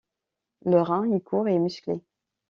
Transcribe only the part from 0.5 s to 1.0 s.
Le